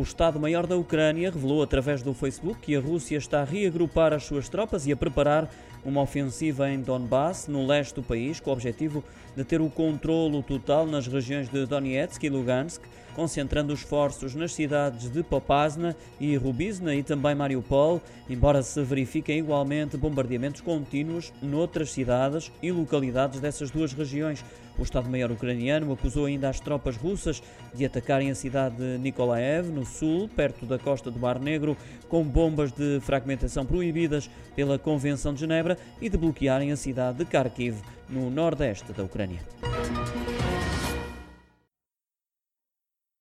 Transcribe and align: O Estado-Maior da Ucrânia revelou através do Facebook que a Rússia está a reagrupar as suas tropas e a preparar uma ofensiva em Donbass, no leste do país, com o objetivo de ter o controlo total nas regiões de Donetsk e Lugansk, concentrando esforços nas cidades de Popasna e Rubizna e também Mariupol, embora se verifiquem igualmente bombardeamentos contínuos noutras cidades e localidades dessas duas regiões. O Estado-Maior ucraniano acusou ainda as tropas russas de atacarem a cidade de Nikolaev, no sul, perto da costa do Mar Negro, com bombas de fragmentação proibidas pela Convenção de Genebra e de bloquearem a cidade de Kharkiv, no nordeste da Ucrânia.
O 0.00 0.02
Estado-Maior 0.02 0.66
da 0.66 0.78
Ucrânia 0.78 1.30
revelou 1.30 1.62
através 1.62 2.00
do 2.00 2.14
Facebook 2.14 2.58
que 2.58 2.74
a 2.74 2.80
Rússia 2.80 3.18
está 3.18 3.42
a 3.42 3.44
reagrupar 3.44 4.14
as 4.14 4.24
suas 4.24 4.48
tropas 4.48 4.86
e 4.86 4.92
a 4.92 4.96
preparar 4.96 5.46
uma 5.84 6.02
ofensiva 6.02 6.70
em 6.70 6.80
Donbass, 6.80 7.48
no 7.48 7.66
leste 7.66 7.94
do 7.94 8.02
país, 8.02 8.40
com 8.40 8.50
o 8.50 8.52
objetivo 8.52 9.02
de 9.36 9.44
ter 9.44 9.60
o 9.60 9.70
controlo 9.70 10.42
total 10.42 10.86
nas 10.86 11.06
regiões 11.06 11.48
de 11.48 11.66
Donetsk 11.66 12.22
e 12.24 12.28
Lugansk, 12.28 12.82
concentrando 13.14 13.72
esforços 13.72 14.34
nas 14.34 14.52
cidades 14.52 15.10
de 15.10 15.22
Popasna 15.22 15.96
e 16.18 16.36
Rubizna 16.36 16.94
e 16.94 17.02
também 17.02 17.34
Mariupol, 17.34 18.00
embora 18.28 18.62
se 18.62 18.82
verifiquem 18.82 19.38
igualmente 19.38 19.96
bombardeamentos 19.96 20.60
contínuos 20.60 21.32
noutras 21.42 21.92
cidades 21.92 22.50
e 22.62 22.70
localidades 22.70 23.40
dessas 23.40 23.70
duas 23.70 23.92
regiões. 23.92 24.44
O 24.78 24.82
Estado-Maior 24.82 25.30
ucraniano 25.30 25.92
acusou 25.92 26.24
ainda 26.24 26.48
as 26.48 26.58
tropas 26.58 26.96
russas 26.96 27.42
de 27.74 27.84
atacarem 27.84 28.30
a 28.30 28.34
cidade 28.34 28.76
de 28.76 28.98
Nikolaev, 28.98 29.68
no 29.68 29.84
sul, 29.84 30.30
perto 30.34 30.64
da 30.64 30.78
costa 30.78 31.10
do 31.10 31.18
Mar 31.18 31.38
Negro, 31.38 31.76
com 32.08 32.24
bombas 32.24 32.72
de 32.72 32.98
fragmentação 33.00 33.66
proibidas 33.66 34.30
pela 34.56 34.78
Convenção 34.78 35.34
de 35.34 35.40
Genebra 35.40 35.69
e 36.00 36.08
de 36.08 36.16
bloquearem 36.16 36.72
a 36.72 36.76
cidade 36.76 37.18
de 37.18 37.24
Kharkiv, 37.24 37.76
no 38.08 38.30
nordeste 38.30 38.92
da 38.92 39.02
Ucrânia. 39.02 39.40